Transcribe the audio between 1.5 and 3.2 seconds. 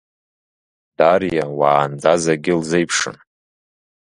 уаанӡа зегьы лзеиԥшын…